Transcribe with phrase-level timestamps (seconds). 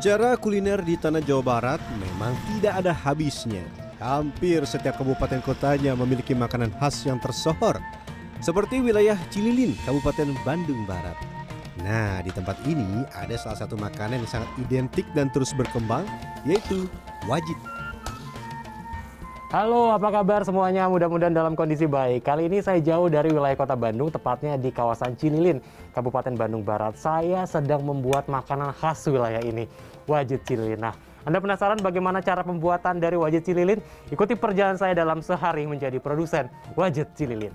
[0.00, 3.60] Bicara kuliner di tanah Jawa Barat memang tidak ada habisnya.
[4.00, 7.76] Hampir setiap kabupaten kotanya memiliki makanan khas yang tersohor.
[8.40, 11.20] Seperti wilayah Cililin, Kabupaten Bandung Barat.
[11.84, 16.08] Nah, di tempat ini ada salah satu makanan yang sangat identik dan terus berkembang,
[16.48, 16.88] yaitu
[17.28, 17.60] wajit.
[19.50, 20.86] Halo, apa kabar semuanya?
[20.86, 22.22] Mudah-mudahan dalam kondisi baik.
[22.22, 25.58] Kali ini saya jauh dari wilayah kota Bandung, tepatnya di kawasan Cililin,
[25.90, 26.94] Kabupaten Bandung Barat.
[26.94, 29.66] Saya sedang membuat makanan khas wilayah ini,
[30.06, 30.78] wajit Cililin.
[30.78, 30.94] Nah,
[31.26, 33.82] Anda penasaran bagaimana cara pembuatan dari wajit Cililin?
[34.14, 36.46] Ikuti perjalanan saya dalam sehari menjadi produsen
[36.78, 37.50] wajit Cililin.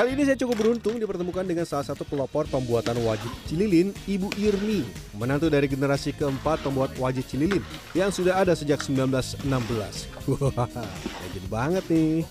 [0.00, 4.80] Kali ini saya cukup beruntung dipertemukan dengan salah satu pelopor pembuatan wajit cililin, Ibu Irmi,
[5.12, 7.60] menantu dari generasi keempat pembuat wajit cililin
[7.92, 9.44] yang sudah ada sejak 1916.
[10.24, 10.64] Wah,
[11.04, 12.24] legend banget nih.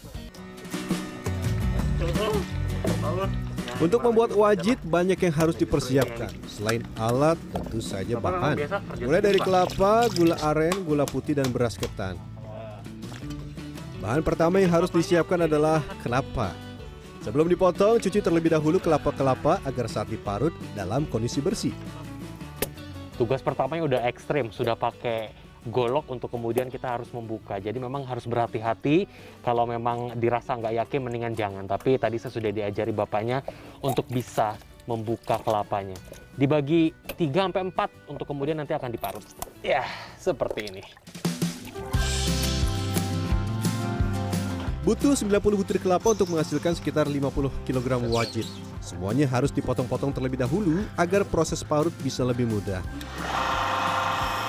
[3.78, 6.34] Untuk membuat wajit banyak yang harus dipersiapkan.
[6.50, 8.66] Selain alat, tentu saja bahan.
[8.98, 12.18] Mulai dari kelapa, gula aren, gula putih, dan beras ketan.
[14.02, 16.69] Bahan pertama yang harus disiapkan adalah kelapa.
[17.20, 21.76] Sebelum dipotong, cuci terlebih dahulu kelapa-kelapa agar saat diparut dalam kondisi bersih.
[23.20, 25.28] Tugas pertamanya udah ekstrim, sudah pakai
[25.68, 27.60] golok untuk kemudian kita harus membuka.
[27.60, 29.04] Jadi memang harus berhati-hati
[29.44, 31.68] kalau memang dirasa nggak yakin mendingan jangan.
[31.68, 33.44] Tapi tadi saya sudah diajari bapaknya
[33.84, 34.56] untuk bisa
[34.88, 36.00] membuka kelapanya.
[36.40, 39.28] Dibagi 3 sampai 4 untuk kemudian nanti akan diparut.
[39.60, 39.84] Ya,
[40.16, 40.84] seperti ini.
[44.80, 48.48] Butuh 90 butir kelapa untuk menghasilkan sekitar 50 kg wajit.
[48.80, 52.80] Semuanya harus dipotong-potong terlebih dahulu agar proses parut bisa lebih mudah.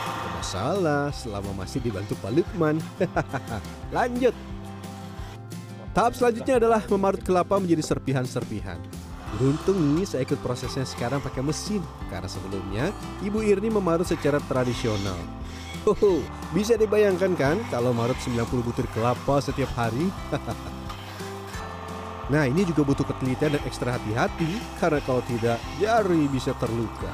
[0.07, 2.79] Tidak masalah selama masih dibantu Pak Lukman.
[3.97, 4.31] Lanjut.
[5.91, 8.79] Tahap selanjutnya adalah memarut kelapa menjadi serpihan-serpihan.
[9.35, 12.95] Beruntung nih saya ikut prosesnya sekarang pakai mesin karena sebelumnya
[13.27, 15.40] Ibu Irni memarut secara tradisional.
[15.81, 16.21] Hoho,
[16.53, 20.13] bisa dibayangkan kan kalau marut 90 butir kelapa setiap hari?
[22.33, 27.09] nah ini juga butuh ketelitian dan ekstra hati-hati karena kalau tidak jari bisa terluka.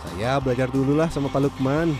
[0.00, 1.92] Saya belajar dulu lah sama Pak Lukman.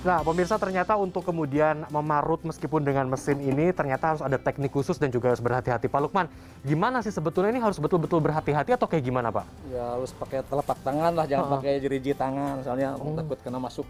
[0.00, 4.98] Nah, pemirsa ternyata untuk kemudian memarut meskipun dengan mesin ini ternyata harus ada teknik khusus
[4.98, 5.86] dan juga harus berhati-hati.
[5.86, 6.26] Pak Lukman,
[6.66, 9.44] gimana sih sebetulnya ini harus betul-betul berhati-hati atau kayak gimana, Pak?
[9.70, 11.56] Ya harus pakai telapak tangan lah, jangan Uh-uh.
[11.60, 13.12] pakai jeriji tangan, soalnya Oh.
[13.12, 13.84] takut kena masuk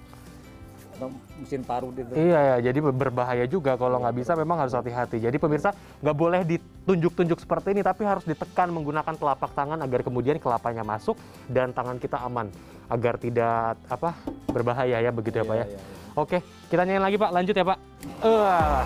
[1.40, 2.12] mesin parut itu.
[2.12, 5.22] Iya ya, jadi berbahaya juga kalau nggak bisa memang harus hati-hati.
[5.22, 5.72] Jadi pemirsa
[6.04, 11.16] nggak boleh ditunjuk-tunjuk seperti ini, tapi harus ditekan menggunakan telapak tangan agar kemudian kelapanya masuk
[11.48, 12.52] dan tangan kita aman
[12.90, 14.18] agar tidak apa
[14.50, 15.64] berbahaya ya begitu ya Iya, Pak ya.
[15.64, 15.80] iya, iya.
[16.18, 17.30] Oke, kita nyanyi lagi Pak.
[17.30, 17.78] Lanjut ya Pak.
[18.20, 18.82] Uh.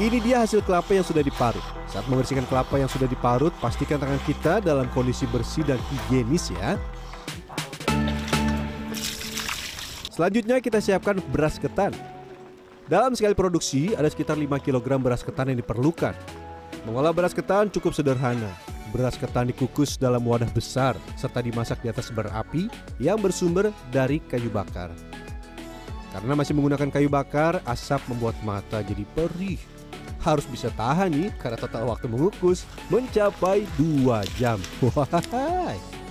[0.00, 1.62] Ini dia hasil kelapa yang sudah diparut.
[1.86, 6.80] Saat membersihkan kelapa yang sudah diparut, pastikan tangan kita dalam kondisi bersih dan higienis ya.
[10.12, 11.96] Selanjutnya kita siapkan beras ketan.
[12.84, 16.12] Dalam sekali produksi ada sekitar 5 kg beras ketan yang diperlukan.
[16.84, 18.52] Mengolah beras ketan cukup sederhana.
[18.92, 22.68] Beras ketan dikukus dalam wadah besar serta dimasak di atas bara api
[23.00, 24.92] yang bersumber dari kayu bakar.
[26.12, 29.56] Karena masih menggunakan kayu bakar, asap membuat mata jadi perih.
[30.20, 34.60] Harus bisa tahan nih karena total waktu mengukus mencapai 2 jam.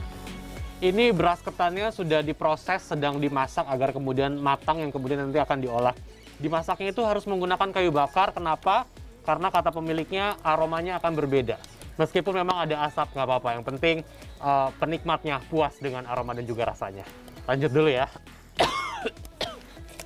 [0.82, 5.94] Ini beras ketannya sudah diproses, sedang dimasak agar kemudian matang yang kemudian nanti akan diolah.
[6.42, 8.34] Dimasaknya itu harus menggunakan kayu bakar.
[8.34, 8.90] Kenapa?
[9.22, 11.62] Karena kata pemiliknya aromanya akan berbeda.
[12.02, 13.50] Meskipun memang ada asap nggak apa-apa.
[13.62, 13.96] Yang penting
[14.42, 17.06] eh, penikmatnya puas dengan aroma dan juga rasanya.
[17.46, 18.10] Lanjut dulu ya.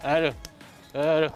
[0.03, 0.36] aduh,
[0.92, 1.31] aduh.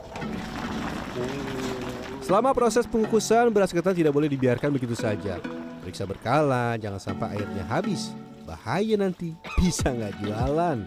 [2.27, 5.39] Selama proses pengukusan, beras ketan tidak boleh dibiarkan begitu saja.
[5.79, 8.11] Periksa berkala, jangan sampai airnya habis.
[8.49, 10.81] Bahaya nanti, bisa nggak jualan.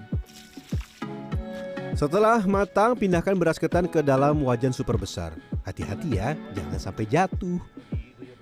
[1.94, 5.30] Setelah matang, pindahkan beras ketan ke dalam wajan super besar.
[5.62, 7.62] Hati-hati ya, jangan sampai jatuh.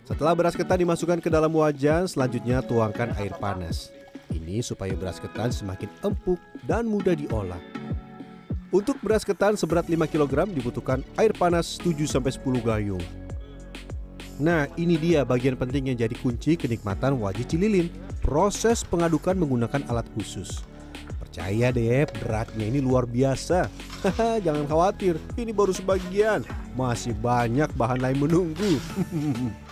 [0.08, 3.92] Setelah beras ketan dimasukkan ke dalam wajan, selanjutnya tuangkan air panas.
[4.32, 7.60] Ini supaya beras ketan semakin empuk dan mudah diolah.
[8.72, 13.04] Untuk beras ketan seberat 5 kg dibutuhkan air panas 7-10 gayung.
[14.40, 17.92] Nah, ini dia bagian penting yang jadi kunci kenikmatan wajit cililin.
[18.20, 20.60] Proses pengadukan menggunakan alat khusus.
[21.16, 23.72] Percaya deh, beratnya ini luar biasa.
[24.04, 26.44] Haha, Jangan khawatir, ini baru sebagian.
[26.76, 28.76] Masih banyak bahan lain menunggu.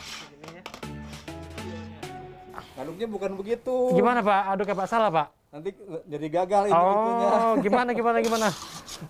[2.78, 3.92] Aduknya bukan begitu.
[3.92, 4.54] Gimana Pak?
[4.54, 5.26] Aduknya Pak salah Pak?
[5.50, 5.74] Nanti
[6.06, 7.28] jadi gagal ini itunya.
[7.32, 8.48] Oh, gimana gimana gimana?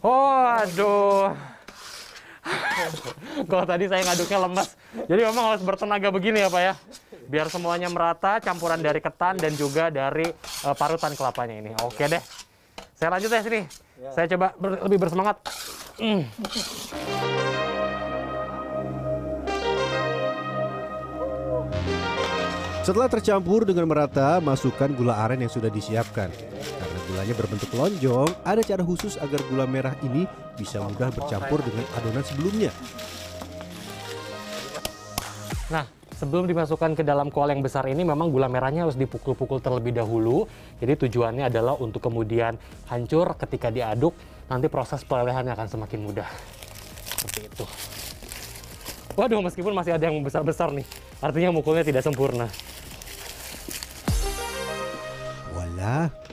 [0.05, 1.33] Oh, aduh.
[3.51, 4.69] Kalau tadi saya ngaduknya lemas.
[5.07, 6.75] Jadi memang harus bertenaga begini ya Pak ya.
[7.29, 11.71] Biar semuanya merata, campuran dari ketan dan juga dari eh, parutan kelapanya ini.
[11.85, 12.23] Oke deh.
[12.97, 13.63] Saya lanjut ya sini.
[14.15, 15.37] Saya coba ber- lebih bersemangat.
[15.99, 16.23] Hmm.
[22.89, 26.33] Setelah tercampur dengan merata, masukkan gula aren yang sudah disiapkan.
[26.33, 30.25] Karena gulanya berbentuk lonjong, ada cara khusus agar gula merah ini
[30.57, 32.73] bisa mudah bercampur dengan adonan sebelumnya.
[35.69, 35.85] Nah,
[36.17, 40.49] sebelum dimasukkan ke dalam kual yang besar ini memang gula merahnya harus dipukul-pukul terlebih dahulu.
[40.81, 42.57] Jadi tujuannya adalah untuk kemudian
[42.89, 44.17] hancur ketika diaduk,
[44.49, 46.29] nanti proses pelelehannya akan semakin mudah.
[47.05, 47.65] Seperti itu.
[49.13, 50.89] Waduh, meskipun masih ada yang besar-besar nih,
[51.21, 52.49] artinya mukulnya tidak sempurna.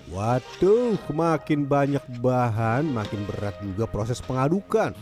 [0.09, 4.93] Waduh, makin banyak bahan, makin berat juga proses pengadukan.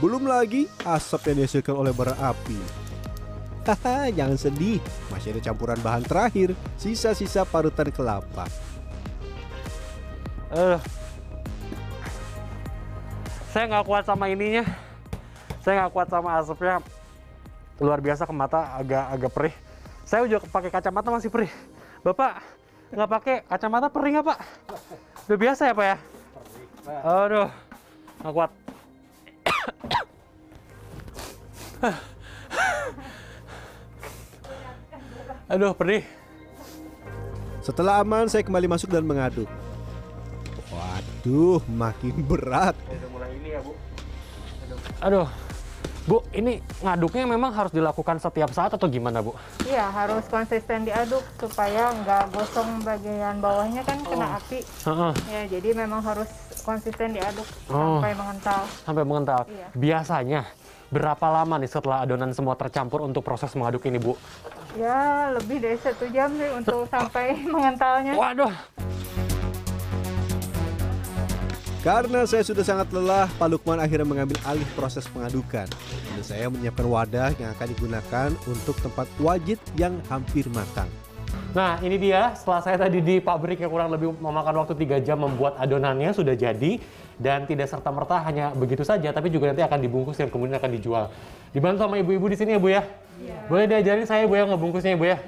[0.00, 2.58] Belum lagi asap yang dihasilkan oleh bara api.
[3.66, 4.78] Haha, jangan sedih,
[5.10, 8.46] masih ada campuran bahan terakhir, sisa-sisa parutan kelapa.
[10.54, 10.78] Eh,
[13.50, 14.62] saya nggak kuat sama ininya.
[15.64, 16.78] Saya nggak kuat sama asapnya.
[17.82, 19.54] Luar biasa ke mata agak agak perih.
[20.06, 21.50] Saya udah pakai kacamata masih perih.
[22.06, 22.55] Bapak
[22.94, 24.38] nggak pakai kacamata perih nggak Pak?
[25.26, 25.96] Udah biasa ya Pak ya?
[27.02, 27.50] Aduh,
[28.22, 28.50] nggak kuat.
[35.46, 36.02] Aduh, perih.
[37.62, 39.46] Setelah aman, saya kembali masuk dan mengaduk.
[40.70, 42.74] Waduh, makin berat.
[45.02, 45.30] Aduh,
[46.06, 49.34] Bu, ini ngaduknya memang harus dilakukan setiap saat atau gimana, Bu?
[49.66, 54.62] Iya, harus konsisten diaduk supaya nggak gosong bagian bawahnya kan kena api.
[54.62, 56.30] Heeh, Ya, jadi memang harus
[56.62, 57.98] konsisten diaduk Oh.
[57.98, 58.60] sampai mengental.
[58.80, 59.40] sampai mengental.
[59.46, 59.66] Iya.
[59.72, 60.40] Biasanya
[60.86, 64.14] berapa lama nih setelah adonan semua tercampur untuk proses mengaduk ini, Bu?
[64.74, 68.14] Ya, lebih dari satu jam sih untuk sampai mengentalnya.
[68.14, 68.54] Waduh,
[71.86, 75.70] Karena saya sudah sangat lelah, Pak Lukman akhirnya mengambil alih proses pengadukan.
[76.18, 80.90] Dan saya menyiapkan wadah yang akan digunakan untuk tempat wajit yang hampir matang.
[81.54, 85.22] Nah, ini dia setelah saya tadi di pabrik yang kurang lebih memakan waktu 3 jam
[85.22, 86.82] membuat adonannya sudah jadi
[87.22, 91.14] dan tidak serta-merta hanya begitu saja tapi juga nanti akan dibungkus dan kemudian akan dijual.
[91.54, 92.82] Dibantu sama ibu-ibu di sini ya, Bu ya?
[93.46, 95.18] Boleh diajarin saya Bu ya ngebungkusnya ya, Bu ya?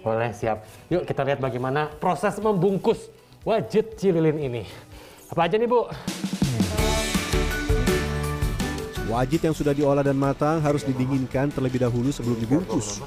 [0.00, 0.64] Boleh, siap.
[0.88, 3.12] Yuk kita lihat bagaimana proses membungkus
[3.44, 4.64] wajit cililin ini.
[5.30, 5.86] Apa aja nih, Bu?
[9.06, 12.98] Wajit yang sudah diolah dan matang harus didinginkan terlebih dahulu sebelum dibungkus.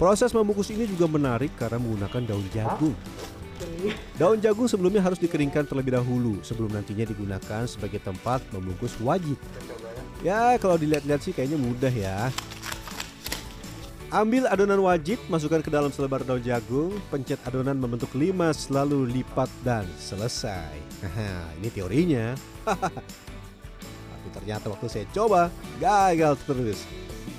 [0.00, 2.96] Proses membungkus ini juga menarik karena menggunakan daun jagung.
[4.16, 9.36] Daun jagung sebelumnya harus dikeringkan terlebih dahulu sebelum nantinya digunakan sebagai tempat membungkus wajit.
[10.24, 12.32] Ya, kalau dilihat-lihat sih kayaknya mudah ya.
[14.16, 19.52] Ambil adonan wajit, masukkan ke dalam selebar daun jagung, pencet adonan membentuk limas, lalu lipat
[19.60, 20.72] dan selesai.
[21.60, 22.32] Ini teorinya.
[22.64, 26.88] Tapi ternyata waktu saya coba, gagal terus.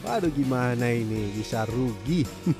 [0.06, 2.22] Waduh gimana ini, bisa rugi.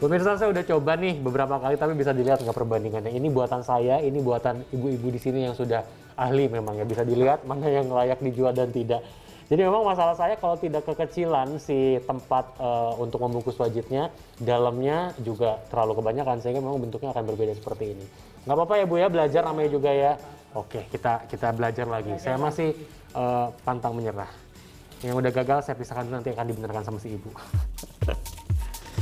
[0.00, 3.12] Pemirsa saya udah coba nih beberapa kali tapi bisa dilihat nggak perbandingannya.
[3.12, 5.84] Ini buatan saya, ini buatan ibu-ibu di sini yang sudah
[6.16, 9.04] ahli memang ya bisa dilihat mana yang layak dijual dan tidak.
[9.54, 14.10] Jadi memang masalah saya kalau tidak kekecilan si tempat eh, untuk membungkus wajitnya,
[14.42, 18.02] dalamnya juga terlalu kebanyakan sehingga memang bentuknya akan berbeda seperti ini.
[18.50, 20.18] Nggak apa-apa ya Bu ya belajar namanya juga ya.
[20.58, 22.18] Oke kita kita belajar lagi.
[22.18, 22.74] Saya masih
[23.14, 24.26] eh, pantang menyerah.
[25.06, 27.30] Yang udah gagal saya pisahkan dulu nanti akan dibenarkan sama si ibu.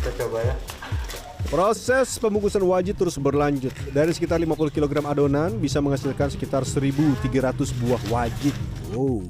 [0.05, 0.57] kita coba ya.
[1.49, 3.73] Proses pembungkusan wajit terus berlanjut.
[3.89, 7.25] Dari sekitar 50 kg adonan bisa menghasilkan sekitar 1.300
[7.81, 8.53] buah wajit.
[8.93, 9.25] Wow.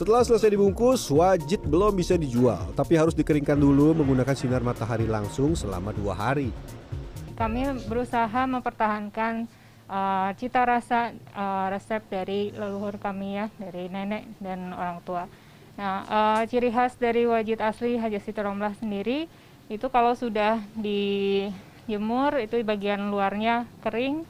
[0.00, 5.52] Setelah selesai dibungkus, wajit belum bisa dijual, tapi harus dikeringkan dulu menggunakan sinar matahari langsung
[5.52, 6.48] selama dua hari.
[7.36, 9.44] Kami berusaha mempertahankan
[9.92, 15.28] uh, cita rasa uh, resep dari leluhur kami ya, dari nenek dan orang tua.
[15.76, 19.28] Nah, uh, ciri khas dari wajit asli Haja Siti Romlah sendiri
[19.68, 24.24] itu kalau sudah dijemur itu bagian luarnya kering,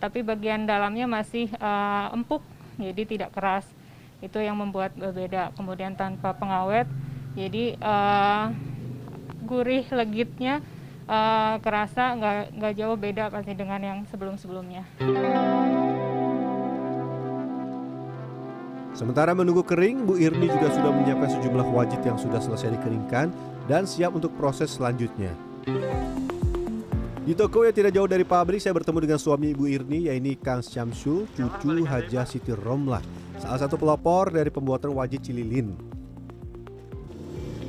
[0.00, 2.40] tapi bagian dalamnya masih uh, empuk,
[2.80, 3.68] jadi tidak keras.
[4.20, 5.52] Itu yang membuat berbeda.
[5.56, 6.88] Kemudian tanpa pengawet,
[7.36, 8.52] jadi uh,
[9.44, 10.60] gurih legitnya
[11.10, 14.86] uh, kerasa nggak nggak jauh beda pasti dengan yang sebelum-sebelumnya.
[18.90, 23.32] Sementara menunggu kering, Bu Irni juga sudah menyiapkan sejumlah wajit yang sudah selesai dikeringkan
[23.64, 25.32] dan siap untuk proses selanjutnya.
[27.24, 30.60] Di toko yang tidak jauh dari pabrik, saya bertemu dengan suami Ibu Irni, yaitu Kang
[30.60, 33.00] Syamsul, cucu Hajah Siti Romlah.
[33.40, 35.72] Salah satu pelopor dari pembuatan wajit cililin.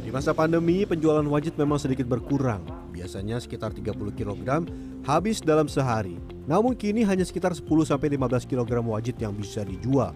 [0.04, 2.60] Di masa pandemi, penjualan wajit memang sedikit berkurang.
[2.92, 4.68] Biasanya sekitar 30 kg
[5.08, 6.20] habis dalam sehari.
[6.44, 10.12] Namun kini hanya sekitar 10-15 kg wajit yang bisa dijual.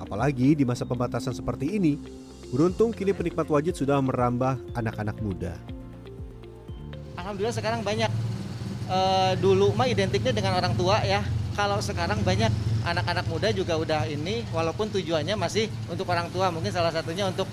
[0.00, 2.00] Apalagi di masa pembatasan seperti ini,
[2.48, 5.54] beruntung kini penikmat wajit sudah merambah anak-anak muda.
[7.20, 8.08] Alhamdulillah sekarang banyak.
[8.88, 8.98] E,
[9.38, 11.20] dulu mah identiknya dengan orang tua ya.
[11.52, 12.48] Kalau sekarang banyak
[12.82, 16.50] anak-anak muda juga udah ini, walaupun tujuannya masih untuk orang tua.
[16.50, 17.46] Mungkin salah satunya untuk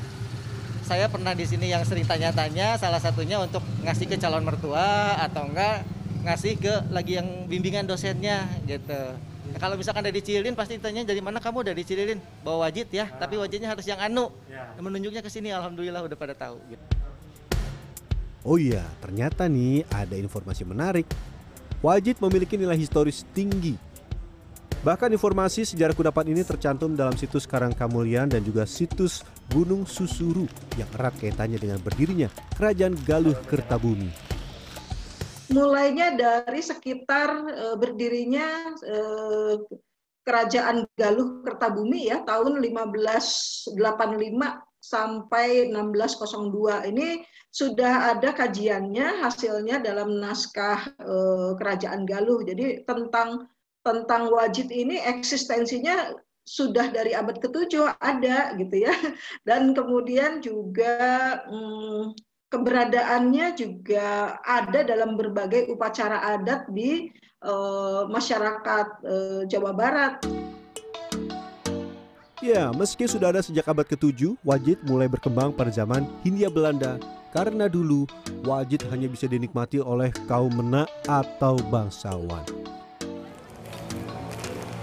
[0.86, 5.46] saya pernah di sini yang sering tanya-tanya, salah satunya untuk ngasih ke calon mertua atau
[5.46, 5.86] enggak
[6.26, 9.16] ngasih ke lagi yang bimbingan dosennya gitu.
[9.50, 13.10] Nah, kalau misalkan dari Cililin pasti ditanya dari mana kamu dari Cililin bawa wajit ya,
[13.18, 14.30] tapi wajitnya harus yang anu.
[14.78, 16.86] Menunjuknya ke sini alhamdulillah udah pada tahu gitu.
[18.46, 21.06] Oh iya, ternyata nih ada informasi menarik.
[21.80, 23.78] Wajit memiliki nilai historis tinggi.
[24.80, 30.48] Bahkan informasi sejarah kudapan ini tercantum dalam situs Karangkamulian dan juga situs Gunung Susuru
[30.80, 34.08] yang erat kaitannya dengan berdirinya Kerajaan Galuh Kertabumi.
[35.52, 38.98] Mulainya dari sekitar e, berdirinya e,
[40.24, 43.76] Kerajaan Galuh Kertabumi ya tahun 1585
[44.80, 47.20] sampai 1602 ini
[47.52, 51.16] sudah ada kajiannya hasilnya dalam naskah e,
[51.60, 52.48] Kerajaan Galuh.
[52.48, 53.44] Jadi tentang
[53.84, 56.14] tentang wajib ini eksistensinya
[56.50, 58.94] sudah dari abad ke-7 ada gitu ya.
[59.48, 62.18] Dan kemudian juga hmm,
[62.50, 67.14] keberadaannya juga ada dalam berbagai upacara adat di
[67.46, 70.26] uh, masyarakat uh, Jawa Barat.
[72.40, 76.96] Ya, meski sudah ada sejak abad ke-7, wajit mulai berkembang pada zaman Hindia Belanda
[77.36, 78.08] karena dulu
[78.48, 82.59] wajit hanya bisa dinikmati oleh kaum mena atau bangsawan.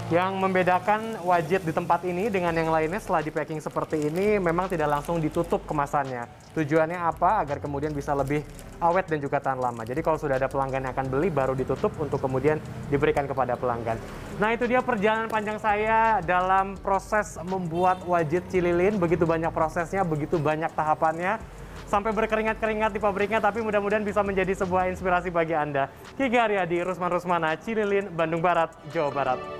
[0.07, 4.71] Yang membedakan wajit di tempat ini dengan yang lainnya setelah di packing seperti ini memang
[4.71, 6.23] tidak langsung ditutup kemasannya.
[6.55, 7.43] Tujuannya apa?
[7.43, 8.39] Agar kemudian bisa lebih
[8.79, 9.83] awet dan juga tahan lama.
[9.83, 12.55] Jadi kalau sudah ada pelanggan yang akan beli baru ditutup untuk kemudian
[12.87, 13.99] diberikan kepada pelanggan.
[14.39, 18.95] Nah itu dia perjalanan panjang saya dalam proses membuat wajit cililin.
[18.95, 21.35] Begitu banyak prosesnya, begitu banyak tahapannya
[21.83, 25.91] sampai berkeringat-keringat di pabriknya, tapi mudah-mudahan bisa menjadi sebuah inspirasi bagi Anda.
[26.15, 29.56] Kiki Haryadi, Rusman Rusmana, Cililin, Bandung Barat, Jawa Barat.